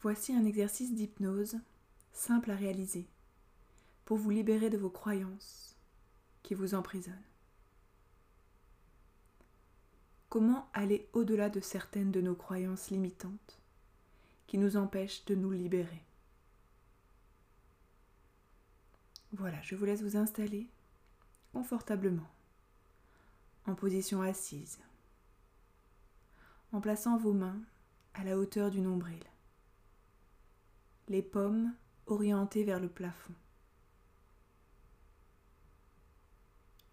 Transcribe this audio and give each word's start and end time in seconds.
Voici 0.00 0.32
un 0.32 0.44
exercice 0.44 0.94
d'hypnose 0.94 1.58
simple 2.12 2.50
à 2.50 2.56
réaliser 2.56 3.08
pour 4.04 4.16
vous 4.16 4.30
libérer 4.30 4.70
de 4.70 4.78
vos 4.78 4.90
croyances 4.90 5.76
qui 6.42 6.54
vous 6.54 6.74
emprisonnent. 6.74 7.14
Comment 10.28 10.68
aller 10.72 11.08
au-delà 11.14 11.48
de 11.50 11.60
certaines 11.60 12.12
de 12.12 12.20
nos 12.20 12.34
croyances 12.34 12.90
limitantes 12.90 13.58
qui 14.46 14.58
nous 14.58 14.76
empêchent 14.76 15.24
de 15.24 15.34
nous 15.34 15.50
libérer? 15.50 16.02
Voilà, 19.32 19.60
je 19.62 19.74
vous 19.74 19.84
laisse 19.84 20.02
vous 20.02 20.16
installer 20.16 20.68
confortablement 21.52 22.28
en 23.66 23.74
position 23.74 24.22
assise 24.22 24.78
en 26.72 26.80
plaçant 26.80 27.16
vos 27.16 27.32
mains 27.32 27.60
à 28.14 28.24
la 28.24 28.38
hauteur 28.38 28.70
du 28.70 28.80
nombril, 28.80 29.22
les 31.08 31.22
paumes 31.22 31.74
orientées 32.06 32.64
vers 32.64 32.80
le 32.80 32.88
plafond. 32.88 33.34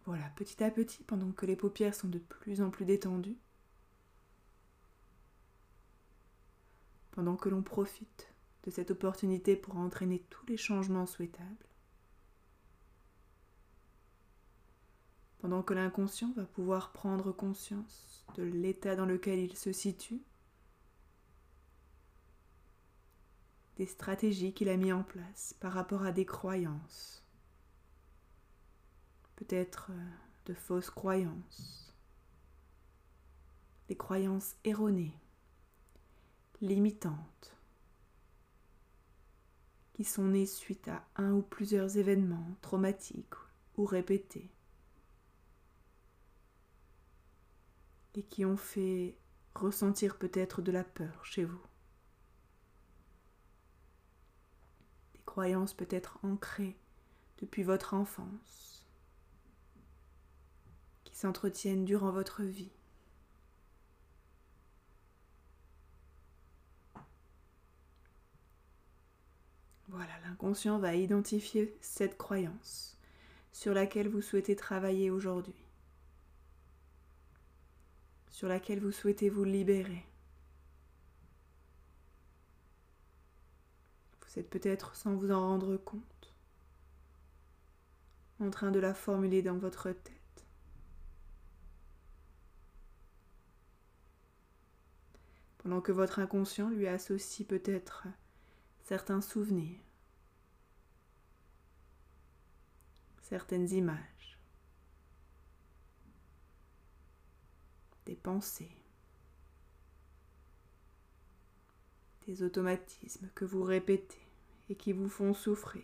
Voilà, 0.06 0.30
petit 0.36 0.64
à 0.64 0.70
petit, 0.70 1.04
pendant 1.04 1.32
que 1.32 1.46
les 1.46 1.56
paupières 1.56 1.96
sont 1.96 2.08
de 2.08 2.20
plus 2.20 2.62
en 2.62 2.70
plus 2.70 2.86
détendues, 2.86 3.38
pendant 7.12 7.36
que 7.36 7.50
l'on 7.50 7.64
profite 7.64 8.32
de 8.64 8.72
cette 8.72 8.92
opportunité 8.92 9.56
pour 9.56 9.78
entraîner 9.78 10.24
tous 10.30 10.46
les 10.46 10.58
changements 10.58 11.08
souhaitables, 11.08 11.68
pendant 15.40 15.64
que 15.64 15.74
l'inconscient 15.74 16.32
va 16.34 16.46
pouvoir 16.46 16.92
prendre 16.92 17.32
conscience 17.32 18.26
de 18.36 18.44
l'état 18.44 18.96
dans 18.96 19.06
lequel 19.06 19.40
il 19.40 19.56
se 19.56 19.72
situe, 19.72 20.22
des 23.78 23.86
stratégies 23.86 24.54
qu'il 24.54 24.70
a 24.70 24.78
mis 24.78 24.94
en 24.94 25.04
place 25.04 25.54
par 25.60 25.74
rapport 25.74 26.04
à 26.04 26.12
des 26.12 26.26
croyances, 26.26 27.24
peut-être 29.36 29.92
euh, 29.92 30.10
de 30.46 30.54
fausses 30.54 30.90
croyances, 30.90 31.94
des 33.88 33.96
croyances 33.96 34.56
erronées, 34.64 35.20
limitantes, 36.62 37.56
qui 39.94 40.04
sont 40.04 40.26
nées 40.26 40.46
suite 40.46 40.88
à 40.88 41.06
un 41.16 41.34
ou 41.34 41.42
plusieurs 41.42 41.98
événements 41.98 42.56
traumatiques 42.62 43.36
ou 43.78 43.86
répétés, 43.86 44.50
et 48.14 48.24
qui 48.24 48.46
ont 48.46 48.58
fait 48.58 49.18
ressentir 49.54 50.18
peut-être 50.18 50.62
de 50.62 50.72
la 50.72 50.84
peur 50.84 51.26
chez 51.26 51.44
vous. 51.44 51.62
Croyances 55.36 55.74
peut-être 55.74 56.18
ancrées 56.24 56.78
depuis 57.40 57.64
votre 57.64 57.94
enfance, 57.94 58.86
qui 61.04 61.14
s'entretiennent 61.14 61.84
durant 61.84 62.10
votre 62.10 62.42
vie. 62.42 62.72
Voilà, 69.90 70.14
l'inconscient 70.26 70.80
va 70.80 70.96
identifier 70.96 71.76
cette 71.82 72.18
croyance 72.18 72.98
sur 73.52 73.74
laquelle 73.74 74.08
vous 74.08 74.22
souhaitez 74.22 74.56
travailler 74.56 75.12
aujourd'hui 75.12 75.66
sur 78.30 78.48
laquelle 78.48 78.80
vous 78.80 78.94
souhaitez 78.94 79.30
vous 79.30 79.46
libérer. 79.46 80.06
Êtes 84.36 84.50
peut-être 84.50 84.96
sans 84.96 85.16
vous 85.16 85.32
en 85.32 85.40
rendre 85.40 85.78
compte 85.78 86.36
en 88.40 88.50
train 88.50 88.72
de 88.72 88.80
la 88.80 88.94
formuler 88.94 89.42
dans 89.42 89.58
votre 89.58 89.92
tête. 89.92 90.46
Pendant 95.60 95.82
que 95.82 95.94
votre 95.94 96.20
inconscient 96.20 96.70
lui 96.70 96.88
associe 96.88 97.48
peut-être 97.48 98.08
certains 98.84 99.22
souvenirs, 99.22 99.80
certaines 103.22 103.70
images. 103.72 104.06
des 108.06 108.16
pensées, 108.16 108.70
des 112.28 112.44
automatismes 112.44 113.30
que 113.34 113.44
vous 113.44 113.64
répétez 113.64 114.25
et 114.70 114.76
qui 114.76 114.94
vous 114.94 115.10
font 115.10 115.34
souffrir. 115.34 115.84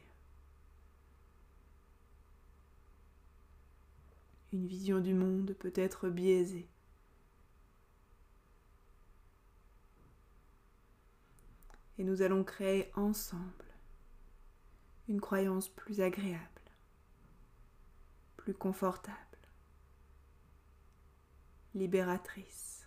Une 4.52 4.68
vision 4.68 5.00
du 5.00 5.14
monde 5.14 5.54
peut 5.60 5.74
être 5.76 6.10
biaisée. 6.10 6.68
Et 11.98 12.04
nous 12.04 12.22
allons 12.22 12.44
créer 12.44 12.92
ensemble 12.96 13.44
une 15.08 15.22
croyance 15.22 15.70
plus 15.70 16.02
agréable, 16.02 16.40
plus 18.38 18.54
confortable 18.54 19.18
libératrice. 21.74 22.81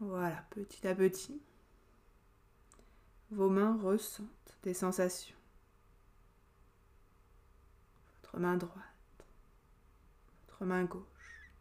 Voilà, 0.00 0.42
petit 0.48 0.86
à 0.88 0.94
petit, 0.94 1.42
vos 3.30 3.50
mains 3.50 3.78
ressentent 3.82 4.56
des 4.62 4.72
sensations. 4.72 5.36
Votre 8.22 8.38
main 8.38 8.56
droite, 8.56 9.26
votre 10.46 10.64
main 10.64 10.84
gauche, 10.84 11.52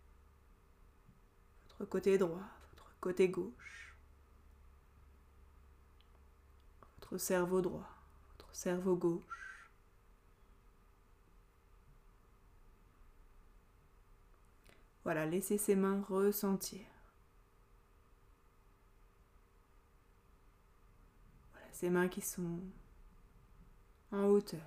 votre 1.68 1.90
côté 1.90 2.18
droit, 2.18 2.48
votre 2.72 2.96
côté 3.02 3.28
gauche, 3.28 3.94
votre 6.96 7.18
cerveau 7.18 7.60
droit, 7.60 7.90
votre 8.32 8.56
cerveau 8.56 8.96
gauche. 8.96 9.70
Voilà, 15.04 15.26
laissez 15.26 15.58
ses 15.58 15.76
mains 15.76 16.02
ressentir. 16.08 16.86
Ces 21.80 21.90
mains 21.90 22.10
qui 22.10 22.20
sont 22.20 22.60
en 24.12 24.26
hauteur. 24.26 24.60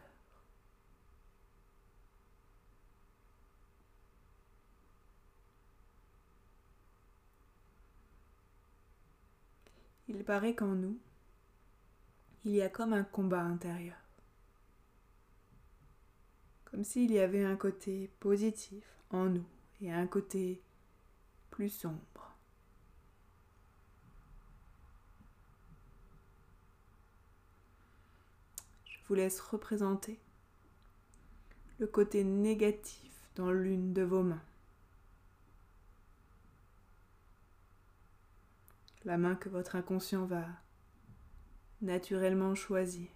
Il 10.09 10.25
paraît 10.25 10.55
qu'en 10.55 10.69
nous, 10.69 10.99
il 12.47 12.53
y 12.53 12.63
a 12.63 12.71
comme 12.71 12.95
un 12.95 13.05
combat 13.05 13.43
intérieur. 13.43 13.99
Comme 16.65 16.83
s'il 16.83 17.13
y 17.13 17.19
avait 17.19 17.45
un 17.45 17.57
côté 17.57 18.11
positif 18.21 18.87
en 19.11 19.27
nous 19.27 19.45
et 19.83 19.93
un 19.93 20.07
côté 20.07 20.63
plus 21.51 21.69
sombre. 21.69 22.23
Je 29.02 29.02
vous 29.13 29.17
laisse 29.17 29.43
représenter 29.43 30.19
le 31.77 31.87
côté 31.87 32.25
négatif 32.25 33.31
dans 33.35 33.51
l'une 33.51 33.93
de 33.93 34.01
vos 34.01 34.23
mains. 34.23 34.43
La 39.05 39.19
main 39.19 39.35
que 39.35 39.51
votre 39.51 39.77
inconscient 39.77 40.25
va 40.25 40.47
naturellement 41.83 42.55
choisir. 42.55 43.07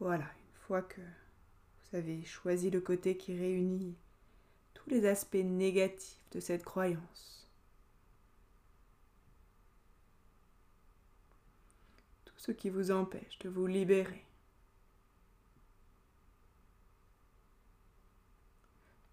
Voilà, 0.00 0.24
une 0.24 0.60
fois 0.66 0.80
que 0.80 1.02
vous 1.02 1.98
avez 1.98 2.24
choisi 2.24 2.70
le 2.70 2.80
côté 2.80 3.18
qui 3.18 3.38
réunit 3.38 3.98
tous 4.72 4.90
les 4.90 5.06
aspects 5.06 5.34
négatifs 5.34 6.24
de 6.32 6.40
cette 6.40 6.64
croyance, 6.64 7.43
ce 12.44 12.52
qui 12.52 12.68
vous 12.68 12.90
empêche 12.90 13.38
de 13.38 13.48
vous 13.48 13.66
libérer, 13.66 14.22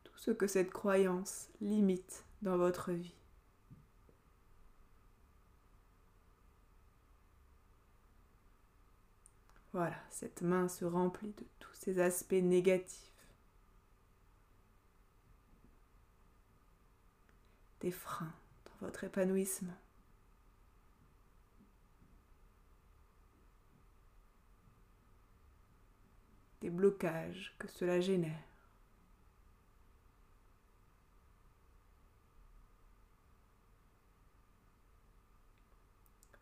tout 0.03 0.17
ce 0.17 0.31
que 0.31 0.47
cette 0.47 0.69
croyance 0.69 1.47
limite 1.61 2.25
dans 2.41 2.57
votre 2.57 2.91
vie. 2.91 3.15
Voilà, 9.71 9.95
cette 10.09 10.41
main 10.41 10.67
se 10.67 10.83
remplit 10.83 11.31
de 11.31 11.45
tous 11.59 11.73
ces 11.75 12.01
aspects 12.01 12.33
négatifs. 12.33 13.13
Des 17.79 17.91
freins 17.91 18.33
dans 18.65 18.87
votre 18.87 19.05
épanouissement. 19.05 19.80
Des 26.61 26.69
blocages 26.69 27.53
que 27.59 27.67
cela 27.67 27.99
génère. 27.99 28.39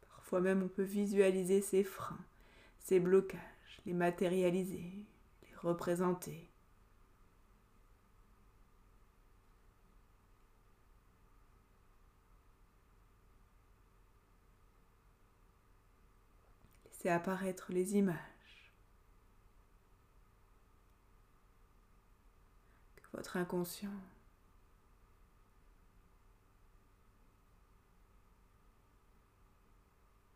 Parfois 0.09 0.41
même 0.41 0.61
on 0.63 0.67
peut 0.67 0.83
visualiser 0.83 1.61
ces 1.61 1.83
freins 1.83 2.19
ces 2.89 2.99
blocages, 2.99 3.81
les 3.85 3.93
matérialiser, 3.93 5.05
les 5.43 5.55
représenter. 5.57 6.49
Laissez 16.85 17.09
apparaître 17.09 17.71
les 17.71 17.95
images 17.95 18.17
que 22.95 23.03
votre 23.19 23.35
inconscient 23.35 23.91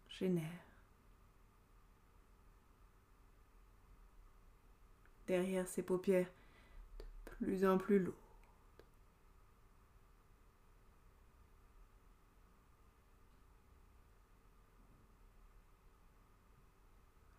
génère. 0.10 0.44
derrière 5.28 5.66
ses 5.66 5.82
paupières 5.82 6.28
de 7.00 7.06
plus 7.24 7.66
en 7.66 7.78
plus 7.78 8.00
lourdes. 8.00 8.18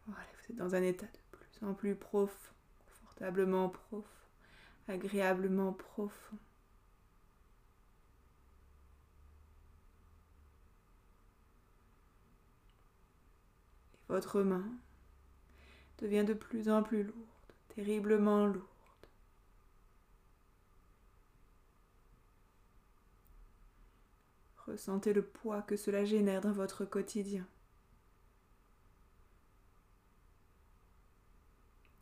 Voilà, 0.07 0.25
vous 0.33 0.51
êtes 0.51 0.57
dans 0.57 0.75
un 0.75 0.83
état 0.83 1.05
de 1.05 1.19
plus 1.31 1.67
en 1.67 1.75
plus 1.75 1.95
profond, 1.95 2.55
confortablement 2.87 3.69
profond, 3.69 4.24
agréablement 4.89 5.73
profond. 5.73 6.39
Votre 14.09 14.43
main 14.43 14.65
devient 15.99 16.25
de 16.25 16.35
plus 16.35 16.69
en 16.69 16.83
plus 16.83 17.03
lourde 17.05 17.35
terriblement 17.75 18.47
lourde. 18.47 18.69
Ressentez 24.67 25.13
le 25.13 25.23
poids 25.23 25.63
que 25.63 25.77
cela 25.77 26.05
génère 26.05 26.41
dans 26.41 26.53
votre 26.53 26.85
quotidien, 26.85 27.47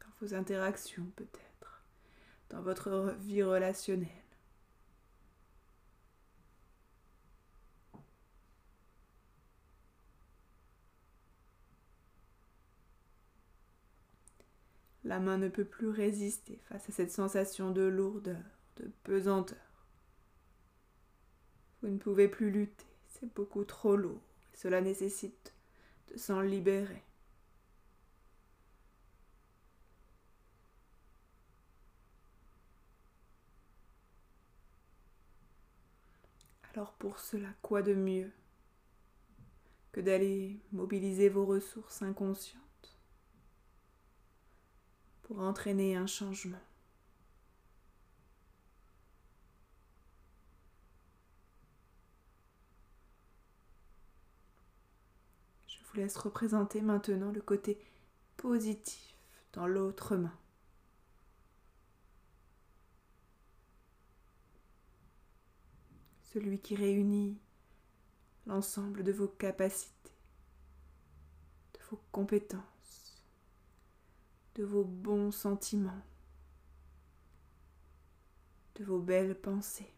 dans 0.00 0.12
vos 0.20 0.34
interactions 0.34 1.06
peut-être, 1.16 1.51
dans 2.52 2.62
votre 2.62 3.16
vie 3.20 3.42
relationnelle. 3.42 4.08
La 15.04 15.18
main 15.18 15.36
ne 15.36 15.48
peut 15.48 15.64
plus 15.64 15.88
résister 15.88 16.60
face 16.68 16.88
à 16.88 16.92
cette 16.92 17.10
sensation 17.10 17.72
de 17.72 17.82
lourdeur, 17.82 18.38
de 18.76 18.88
pesanteur. 19.02 19.58
Vous 21.82 21.88
ne 21.88 21.98
pouvez 21.98 22.28
plus 22.28 22.52
lutter, 22.52 22.86
c'est 23.08 23.34
beaucoup 23.34 23.64
trop 23.64 23.96
lourd 23.96 24.22
cela 24.54 24.80
nécessite 24.80 25.54
de 26.12 26.18
s'en 26.18 26.40
libérer. 26.40 27.02
Alors 36.74 36.92
pour 36.94 37.18
cela, 37.18 37.48
quoi 37.60 37.82
de 37.82 37.92
mieux 37.92 38.32
que 39.92 40.00
d'aller 40.00 40.58
mobiliser 40.72 41.28
vos 41.28 41.44
ressources 41.44 42.00
inconscientes 42.00 42.96
pour 45.22 45.40
entraîner 45.40 45.96
un 45.96 46.06
changement? 46.06 46.58
Je 55.66 55.76
vous 55.84 55.96
laisse 56.00 56.16
représenter 56.16 56.80
maintenant 56.80 57.32
le 57.32 57.42
côté 57.42 57.78
positif 58.38 59.14
dans 59.52 59.66
l'autre 59.66 60.16
main. 60.16 60.32
Celui 66.32 66.58
qui 66.58 66.76
réunit 66.76 67.38
l'ensemble 68.46 69.04
de 69.04 69.12
vos 69.12 69.28
capacités, 69.28 70.12
de 71.74 71.80
vos 71.90 72.00
compétences 72.10 72.72
de 74.54 74.64
vos 74.64 74.84
bons 74.84 75.30
sentiments, 75.30 76.02
de 78.74 78.84
vos 78.84 78.98
belles 78.98 79.34
pensées. 79.34 79.94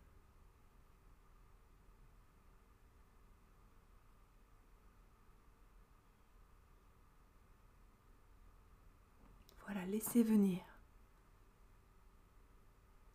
Voilà, 9.64 9.84
laissez 9.86 10.22
venir 10.22 10.62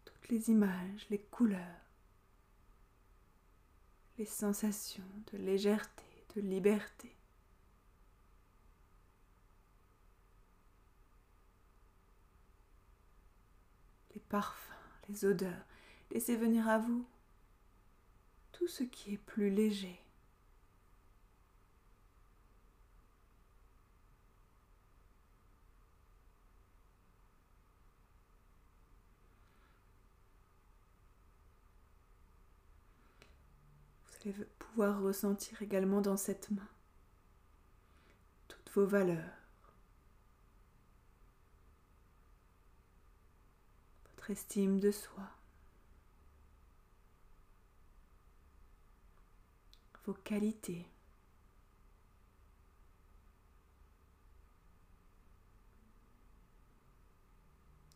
toutes 0.04 0.28
les 0.30 0.50
images, 0.50 1.06
les 1.10 1.20
couleurs, 1.20 1.89
les 4.20 4.26
sensations 4.26 5.02
de 5.32 5.40
légèreté, 5.40 6.04
de 6.36 6.42
liberté. 6.42 7.16
parfums, 14.30 14.76
les 15.08 15.26
odeurs. 15.26 15.66
Laissez 16.12 16.36
venir 16.36 16.68
à 16.68 16.78
vous 16.78 17.04
tout 18.52 18.68
ce 18.68 18.84
qui 18.84 19.14
est 19.14 19.18
plus 19.18 19.50
léger. 19.50 20.00
Allez 34.24 34.34
pouvoir 34.60 35.02
ressentir 35.02 35.62
également 35.62 36.02
dans 36.02 36.18
cette 36.18 36.52
main 36.52 36.68
toutes 38.48 38.72
vos 38.72 38.86
valeurs, 38.86 39.40
estime 44.30 44.80
de 44.80 44.92
soi, 44.92 45.28
vos 50.06 50.14
qualités. 50.14 50.86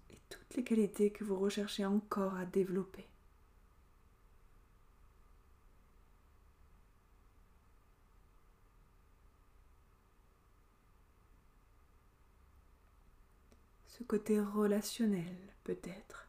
et 0.10 0.20
toutes 0.30 0.56
les 0.56 0.64
qualités 0.64 1.12
que 1.12 1.24
vous 1.24 1.40
recherchez 1.40 1.86
encore 1.86 2.36
à 2.36 2.46
développer. 2.46 3.13
Ce 13.98 14.04
côté 14.04 14.40
relationnel 14.40 15.38
peut-être. 15.64 16.28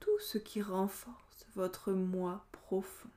Tout 0.00 0.18
ce 0.20 0.36
qui 0.36 0.60
renforce 0.60 1.46
votre 1.54 1.92
moi 1.92 2.44
profond. 2.52 3.08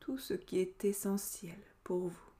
Tout 0.00 0.16
ce 0.16 0.32
qui 0.32 0.58
est 0.58 0.86
essentiel 0.86 1.60
pour 1.82 2.08
vous. 2.08 2.30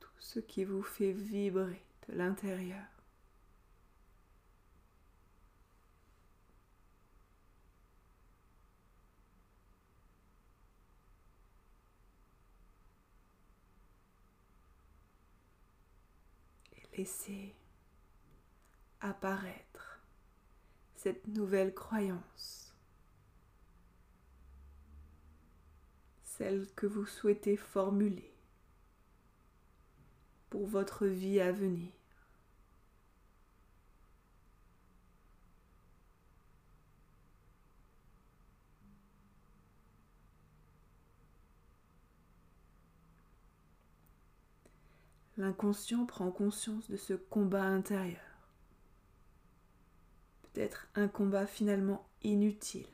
Tout 0.00 0.08
ce 0.18 0.40
qui 0.40 0.64
vous 0.64 0.82
fait 0.82 1.12
vibrer 1.12 1.84
de 2.08 2.14
l'intérieur. 2.14 3.01
Et 16.92 16.98
laissez 16.98 17.54
apparaître 19.00 20.02
cette 20.94 21.26
nouvelle 21.26 21.74
croyance, 21.74 22.76
celle 26.22 26.68
que 26.76 26.86
vous 26.86 27.06
souhaitez 27.06 27.56
formuler 27.56 28.32
pour 30.50 30.66
votre 30.66 31.06
vie 31.06 31.40
à 31.40 31.50
venir. 31.50 31.90
L'inconscient 45.42 46.06
prend 46.06 46.30
conscience 46.30 46.88
de 46.88 46.96
ce 46.96 47.14
combat 47.14 47.64
intérieur. 47.64 48.22
Peut-être 50.42 50.86
un 50.94 51.08
combat 51.08 51.48
finalement 51.48 52.08
inutile. 52.22 52.86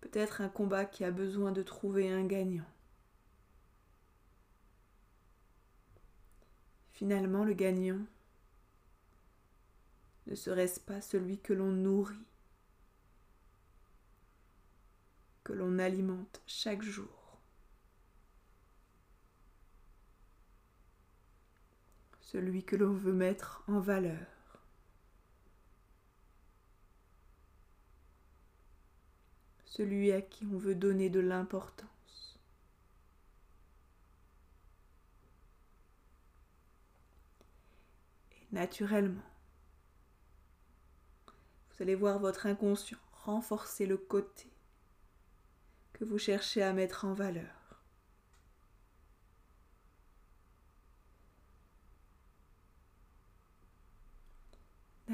Peut-être 0.00 0.40
un 0.40 0.48
combat 0.48 0.86
qui 0.86 1.04
a 1.04 1.10
besoin 1.10 1.52
de 1.52 1.62
trouver 1.62 2.10
un 2.10 2.24
gagnant. 2.24 2.64
Finalement, 6.94 7.44
le 7.44 7.52
gagnant 7.52 8.00
ne 10.28 10.34
serait-ce 10.34 10.80
pas 10.80 11.02
celui 11.02 11.38
que 11.40 11.52
l'on 11.52 11.72
nourrit, 11.72 12.26
que 15.44 15.52
l'on 15.52 15.78
alimente 15.78 16.40
chaque 16.46 16.80
jour 16.80 17.19
celui 22.32 22.62
que 22.62 22.76
l'on 22.76 22.92
veut 22.92 23.12
mettre 23.12 23.64
en 23.66 23.80
valeur. 23.80 24.26
Celui 29.64 30.12
à 30.12 30.20
qui 30.22 30.46
on 30.46 30.56
veut 30.56 30.74
donner 30.74 31.10
de 31.10 31.20
l'importance. 31.20 31.90
naturellement. 38.52 39.22
Vous 41.70 41.82
allez 41.82 41.94
voir 41.94 42.18
votre 42.18 42.46
inconscient 42.46 42.98
renforcer 43.12 43.86
le 43.86 43.96
côté 43.96 44.50
que 45.92 46.04
vous 46.04 46.18
cherchez 46.18 46.60
à 46.60 46.72
mettre 46.72 47.04
en 47.04 47.14
valeur. 47.14 47.59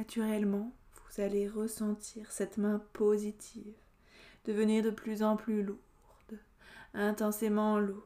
Naturellement, 0.06 0.72
vous 0.94 1.20
allez 1.20 1.48
ressentir 1.48 2.30
cette 2.30 2.58
main 2.58 2.78
positive 2.92 3.74
devenir 4.44 4.84
de 4.84 4.90
plus 4.90 5.24
en 5.24 5.36
plus 5.36 5.64
lourde, 5.64 6.38
intensément 6.94 7.80
lourde, 7.80 8.04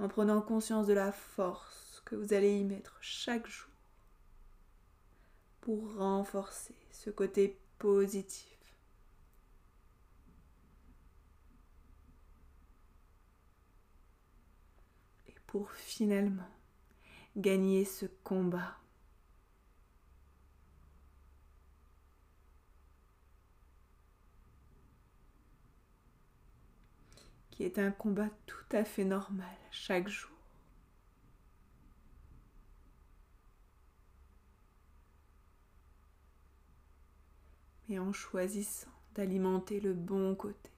en 0.00 0.08
prenant 0.08 0.42
conscience 0.42 0.88
de 0.88 0.92
la 0.92 1.12
force 1.12 2.02
que 2.04 2.16
vous 2.16 2.32
allez 2.34 2.58
y 2.58 2.64
mettre 2.64 2.98
chaque 3.00 3.46
jour 3.46 3.70
pour 5.60 5.98
renforcer 5.98 6.74
ce 6.90 7.10
côté 7.10 7.56
positif. 7.78 8.58
Et 15.28 15.34
pour 15.46 15.70
finalement 15.70 16.50
gagner 17.36 17.84
ce 17.84 18.06
combat. 18.24 18.78
Qui 27.54 27.62
est 27.62 27.78
un 27.78 27.92
combat 27.92 28.28
tout 28.46 28.66
à 28.72 28.84
fait 28.84 29.04
normal 29.04 29.46
chaque 29.70 30.08
jour. 30.08 30.30
et 37.90 37.98
en 37.98 38.14
choisissant 38.14 38.88
d'alimenter 39.14 39.78
le 39.78 39.92
bon 39.92 40.34
côté. 40.34 40.73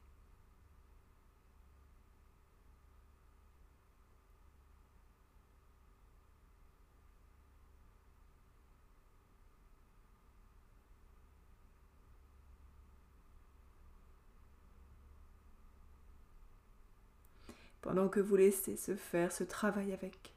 Pendant 17.86 18.08
que 18.08 18.18
vous 18.18 18.34
laissez 18.34 18.76
se 18.76 18.96
faire 18.96 19.30
ce 19.30 19.44
travail 19.44 19.92
avec 19.92 20.34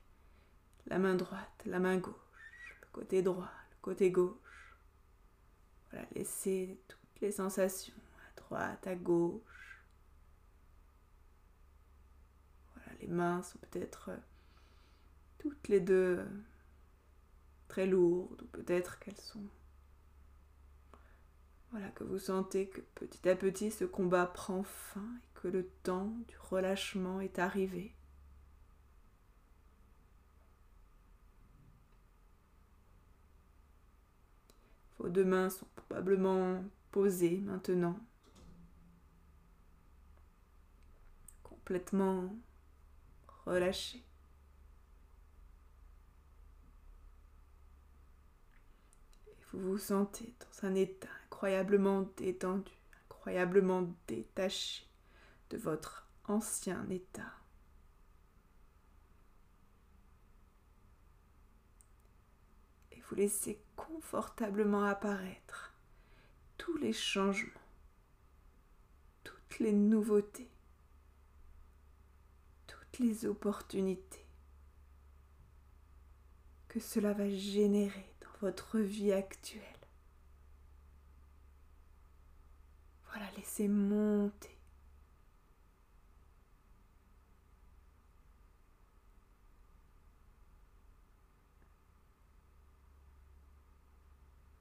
la 0.86 1.00
main 1.00 1.16
droite, 1.16 1.64
la 1.66 1.80
main 1.80 1.98
gauche, 1.98 2.14
le 2.80 2.88
côté 2.92 3.24
droit, 3.24 3.50
le 3.72 3.78
côté 3.82 4.12
gauche. 4.12 4.78
Voilà, 5.90 6.06
laissez 6.14 6.80
toutes 6.88 7.22
les 7.22 7.32
sensations 7.32 7.96
à 8.28 8.40
droite, 8.40 8.86
à 8.86 8.94
gauche. 8.94 9.84
Voilà, 12.76 12.92
les 13.02 13.08
mains 13.08 13.42
sont 13.42 13.58
peut-être 13.58 14.10
euh, 14.10 14.18
toutes 15.40 15.70
les 15.70 15.80
deux 15.80 16.20
euh, 16.20 16.26
très 17.68 17.88
lourdes 17.88 18.44
ou 18.44 18.46
peut-être 18.46 19.00
qu'elles 19.00 19.20
sont 19.20 19.50
voilà 21.72 21.90
que 21.90 22.04
vous 22.04 22.20
sentez 22.20 22.68
que 22.68 22.82
petit 22.94 23.28
à 23.28 23.36
petit 23.36 23.72
ce 23.72 23.86
combat 23.86 24.28
prend 24.28 24.64
fin 24.64 25.20
que 25.40 25.48
le 25.48 25.66
temps 25.84 26.14
du 26.28 26.38
relâchement 26.38 27.22
est 27.22 27.40
arrivé. 27.40 27.96
Vos 34.98 35.08
deux 35.08 35.24
mains 35.24 35.50
sont 35.50 35.66
probablement 35.78 36.62
posées 36.92 37.38
maintenant, 37.38 37.98
complètement 41.42 42.36
relâchées. 43.46 44.04
Et 49.26 49.38
vous 49.54 49.60
vous 49.62 49.78
sentez 49.78 50.36
dans 50.42 50.68
un 50.68 50.76
état 50.76 51.08
incroyablement 51.24 52.02
détendu, 52.18 52.74
incroyablement 53.06 53.88
détaché 54.06 54.89
de 55.50 55.58
votre 55.58 56.08
ancien 56.26 56.88
état. 56.90 57.34
Et 62.92 63.02
vous 63.02 63.16
laissez 63.16 63.62
confortablement 63.76 64.84
apparaître 64.84 65.74
tous 66.58 66.78
les 66.78 66.94
changements, 66.94 67.50
toutes 69.24 69.60
les 69.60 69.74
nouveautés, 69.74 70.52
toutes 72.68 73.00
les 73.00 73.26
opportunités 73.26 74.26
que 76.68 76.80
cela 76.80 77.14
va 77.14 77.30
générer 77.30 78.14
dans 78.22 78.48
votre 78.48 78.80
vie 78.80 79.12
actuelle. 79.12 79.64
Voilà, 83.08 83.26
laissez 83.32 83.68
monter 83.68 84.60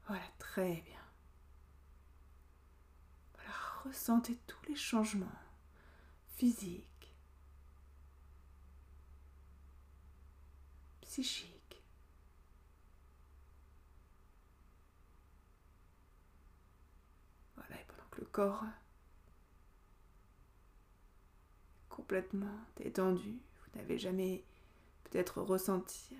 Voilà, 0.08 0.24
bien. 0.58 0.82
Voilà, 3.34 3.52
ressentez 3.84 4.36
tous 4.46 4.60
les 4.68 4.74
changements 4.74 5.26
physiques, 6.36 7.14
psychiques. 11.02 11.82
Voilà, 17.56 17.80
et 17.80 17.84
pendant 17.86 18.08
que 18.10 18.20
le 18.20 18.26
corps 18.26 18.64
est 21.84 21.88
complètement 21.88 22.58
détendu, 22.76 23.30
vous 23.60 23.78
n'avez 23.78 23.98
jamais 23.98 24.44
peut-être 25.04 25.40
ressentir 25.40 26.18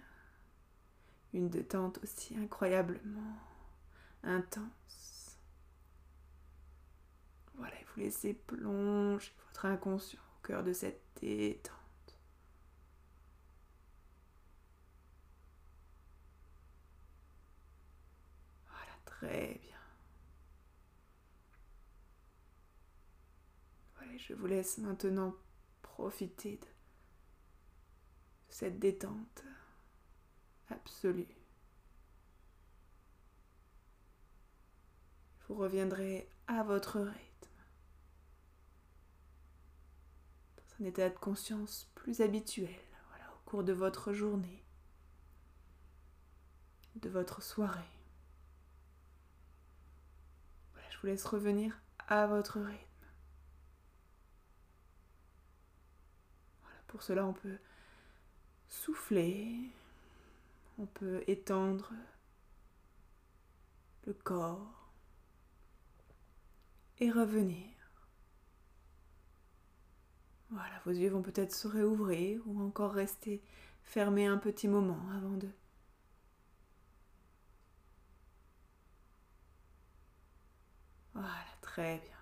une 1.34 1.48
détente 1.50 1.98
aussi 2.02 2.36
incroyablement 2.36 3.36
intense. 4.22 5.38
Voilà, 7.54 7.76
vous 7.94 8.00
laissez 8.00 8.34
plonger 8.34 9.32
votre 9.46 9.66
inconscient 9.66 10.20
au 10.20 10.46
cœur 10.46 10.62
de 10.62 10.72
cette 10.72 11.02
détente. 11.20 11.74
Voilà, 18.66 18.92
très 19.04 19.54
bien. 19.62 19.76
Voilà, 23.96 24.16
je 24.16 24.34
vous 24.34 24.46
laisse 24.46 24.78
maintenant 24.78 25.34
profiter 25.82 26.56
de 26.56 26.66
cette 28.48 28.78
détente 28.78 29.44
absolue. 30.70 31.37
Vous 35.48 35.54
reviendrez 35.54 36.28
à 36.46 36.62
votre 36.62 36.98
rythme, 37.00 37.48
dans 40.56 40.84
un 40.84 40.88
état 40.88 41.08
de 41.08 41.16
conscience 41.16 41.90
plus 41.94 42.20
habituel, 42.20 42.68
au 42.68 43.50
cours 43.50 43.64
de 43.64 43.72
votre 43.72 44.12
journée, 44.12 44.62
de 46.96 47.08
votre 47.08 47.42
soirée. 47.42 47.80
Voilà, 50.74 50.90
je 50.90 50.98
vous 50.98 51.06
laisse 51.06 51.24
revenir 51.24 51.80
à 52.08 52.26
votre 52.26 52.60
rythme. 52.60 53.06
Voilà, 56.60 56.78
pour 56.88 57.02
cela, 57.02 57.24
on 57.24 57.32
peut 57.32 57.58
souffler, 58.68 59.70
on 60.78 60.84
peut 60.84 61.24
étendre 61.26 61.92
le 64.06 64.12
corps 64.12 64.77
et 67.00 67.10
revenir. 67.10 67.66
Voilà, 70.50 70.80
vos 70.84 70.92
yeux 70.92 71.10
vont 71.10 71.22
peut-être 71.22 71.54
se 71.54 71.68
réouvrir 71.68 72.40
ou 72.46 72.60
encore 72.62 72.92
rester 72.92 73.42
fermés 73.82 74.26
un 74.26 74.38
petit 74.38 74.68
moment 74.68 75.00
avant 75.14 75.36
de 75.36 75.48
Voilà, 81.14 81.44
très 81.60 81.98
bien. 81.98 82.16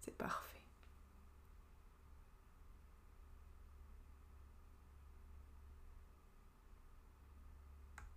C'est 0.00 0.16
parfait. 0.16 0.49